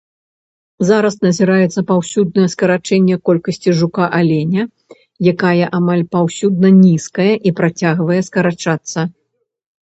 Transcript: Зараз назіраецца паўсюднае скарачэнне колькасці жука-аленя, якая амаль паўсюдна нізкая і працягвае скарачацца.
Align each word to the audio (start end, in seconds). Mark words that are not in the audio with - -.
Зараз 0.89 1.17
назіраецца 1.25 1.81
паўсюднае 1.89 2.45
скарачэнне 2.53 3.15
колькасці 3.29 3.69
жука-аленя, 3.81 4.63
якая 5.33 5.65
амаль 5.81 6.03
паўсюдна 6.17 6.73
нізкая 6.81 7.29
і 7.51 7.55
працягвае 7.61 8.19
скарачацца. 8.31 8.99